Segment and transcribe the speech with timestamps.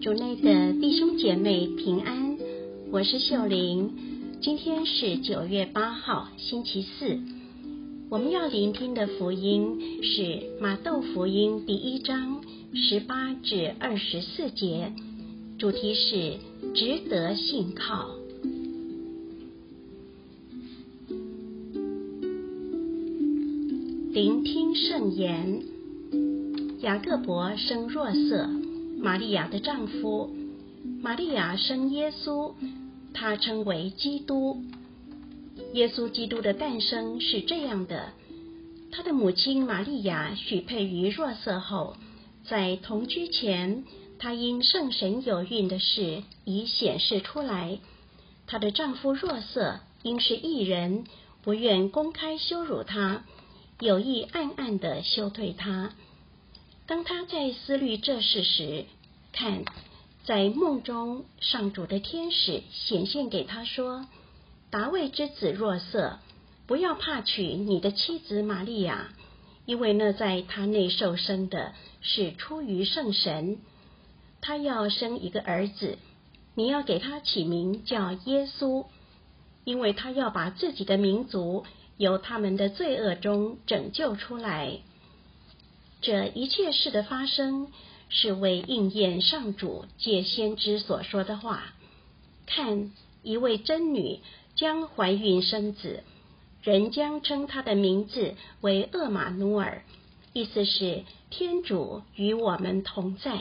[0.00, 2.38] 主内的弟兄姐妹平安，
[2.90, 3.92] 我是秀玲。
[4.40, 7.18] 今天是九月八号，星期四。
[8.08, 12.40] 我们要聆听的福音是马窦福音第一章
[12.72, 14.90] 十八至二十四节，
[15.58, 16.38] 主题是
[16.74, 18.08] 值得信靠。
[24.14, 25.60] 聆听圣言。
[26.80, 28.48] 雅各伯生若瑟，
[29.02, 30.30] 玛利亚的丈夫。
[31.02, 32.52] 玛利亚生耶稣，
[33.14, 34.62] 他称为基督。
[35.72, 38.12] 耶稣基督的诞生是这样的：
[38.92, 41.96] 他的母亲玛利亚许配于若瑟后，
[42.44, 43.84] 在同居前，
[44.18, 47.78] 她因圣神有孕的事已显示出来。
[48.46, 51.04] 她的丈夫若瑟因是异人，
[51.42, 53.24] 不愿公开羞辱她。
[53.80, 55.92] 有意暗暗地休退他。
[56.90, 58.84] 当他在思虑这事时，
[59.30, 59.62] 看，
[60.24, 64.08] 在梦中，上主的天使显现给他说
[64.72, 66.18] ：“达卫之子若瑟，
[66.66, 69.12] 不要怕娶你的妻子玛利亚，
[69.66, 73.58] 因为那在他内受生的是出于圣神。
[74.40, 75.96] 他要生一个儿子，
[76.56, 78.86] 你要给他起名叫耶稣，
[79.62, 81.64] 因为他要把自己的民族。”
[81.98, 84.80] 由他们的罪恶中拯救出来。
[86.00, 87.68] 这一切事的发生，
[88.08, 91.74] 是为应验上主借先知所说的话。
[92.46, 92.92] 看，
[93.22, 94.20] 一位真女
[94.56, 96.02] 将怀孕生子，
[96.62, 99.82] 人将称他的名字为厄玛努尔，
[100.32, 103.38] 意思是天主与我们同在。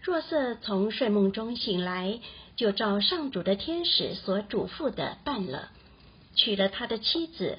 [0.00, 2.20] 若瑟从睡梦中醒来，
[2.56, 5.70] 就照上主的天使所嘱咐的办了。
[6.34, 7.58] 娶了他的妻子。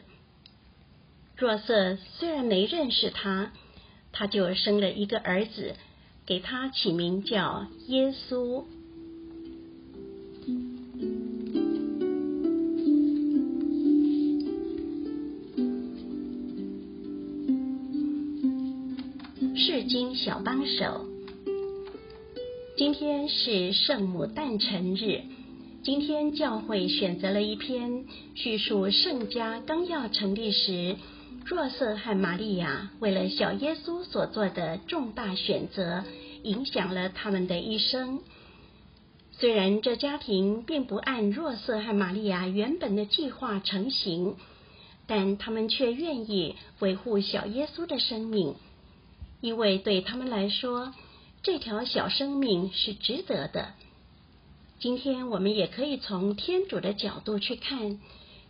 [1.38, 3.54] 若瑟虽然没认识他，
[4.14, 5.76] 他就生了一个儿子，
[6.26, 8.64] 给他起名叫耶稣。
[19.56, 21.06] 释经小帮手，
[22.78, 25.22] 今天是圣母诞辰日。
[25.84, 30.96] 今天教会选择了一篇叙述圣家刚要成立时，
[31.46, 36.04] 若瑟和玛利亚为了小耶稣所做的重大选择，
[36.44, 38.22] 影响了他们的一生。
[39.32, 44.38] 虽然这家庭并不按若瑟和玛利亚原本的计划成型，
[45.06, 48.56] 但他们却愿意维护小耶稣的生命，
[49.42, 50.94] 因为对他们来说，
[51.42, 53.74] 这条小生命是值得的。
[54.80, 58.00] 今天我们也可以从天主的角度去看，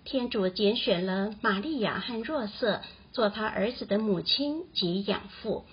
[0.06, 2.81] 天主拣选了玛利亚和若瑟
[3.14, 5.64] 做他儿子的母亲及养父，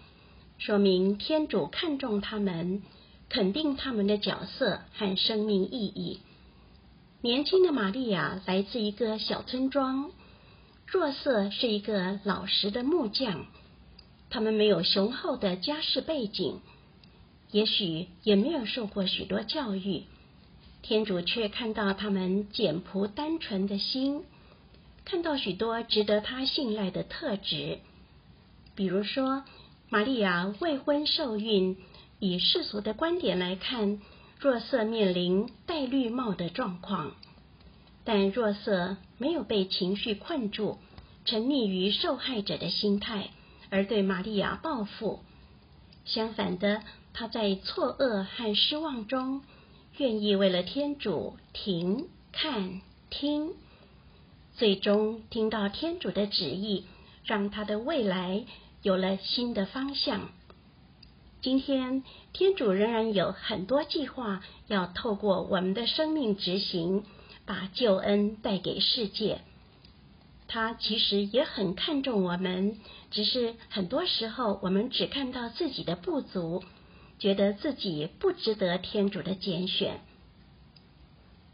[0.59, 2.83] 说明天主看重他们，
[3.29, 6.21] 肯定他们的角色和生命意义。
[7.23, 10.13] 年轻的玛利亚来自一个小村庄，
[10.87, 13.47] 若瑟是一个老实的木匠，
[14.31, 16.61] 他们没有雄厚的家世背景，
[17.51, 20.05] 也许也没有受过许多教育。
[20.83, 24.25] 天主却看到他们简朴单纯的心，
[25.05, 27.79] 看到许多值得他信赖的特质。
[28.75, 29.45] 比如说，
[29.89, 31.77] 玛利亚未婚受孕，
[32.19, 34.01] 以世俗的观点来看，
[34.39, 37.13] 若瑟面临戴绿帽的状况，
[38.05, 40.79] 但若瑟没有被情绪困住，
[41.27, 43.31] 沉溺于受害者的心态，
[43.69, 45.21] 而对玛利亚报复。
[46.07, 46.83] 相反的，
[47.13, 49.43] 他在错愕和失望中。
[50.00, 52.81] 愿意为了天主停、看、
[53.11, 53.53] 听，
[54.56, 56.87] 最终听到天主的旨意，
[57.22, 58.47] 让他的未来
[58.81, 60.31] 有了新的方向。
[61.43, 62.03] 今天，
[62.33, 67.05] 天主仍然有很多计划要透过我们的生命执行，
[67.44, 69.43] 把救恩带给世界。
[70.49, 72.78] 他其实也很看重我们，
[73.10, 76.65] 只是很多时候我们只看到自己的不足。
[77.21, 80.01] 觉得自己不值得天主的拣选。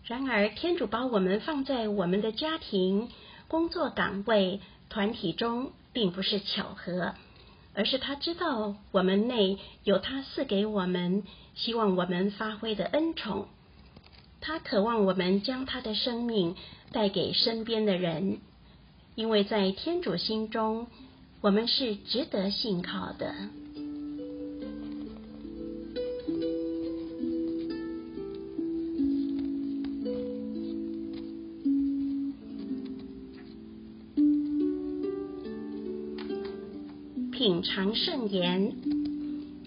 [0.05, 3.09] 然而，天主把我们放在我们的家庭、
[3.49, 7.15] 工作岗位、团体中，并不是巧合，
[7.75, 11.25] 而是他知道我们内有他赐给我们、
[11.57, 13.49] 希望我们发挥的恩宠。
[14.41, 16.55] 他渴望我们将他的生命
[16.93, 18.39] 带给身边的人，
[19.17, 20.87] 因为在天主心中，
[21.41, 23.35] 我们是值得信靠的。
[37.37, 38.73] 品尝圣言，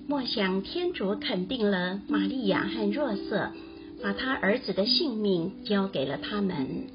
[0.07, 3.51] 莫想天主肯定了玛利亚和若瑟，
[4.01, 6.87] 把他儿子的性命交给了他们。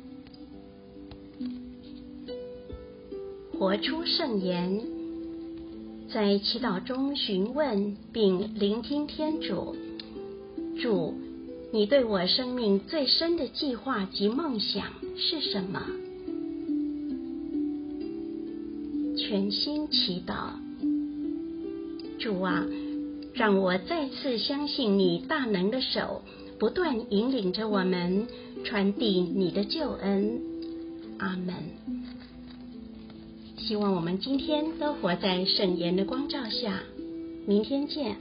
[3.56, 4.82] 活出圣言，
[6.12, 9.76] 在祈祷中询问并聆听天主。
[10.82, 11.14] 主，
[11.72, 14.86] 你对我生命最深的计划及梦想
[15.16, 15.80] 是什么？
[19.16, 20.50] 全心祈祷，
[22.24, 22.64] 主啊，
[23.34, 26.22] 让我再次相信你大能的手，
[26.58, 28.26] 不断引领着我们，
[28.64, 30.40] 传递你的救恩。
[31.18, 31.54] 阿门。
[33.58, 36.80] 希望我们今天都活在圣言的光照下。
[37.46, 38.16] 明天见。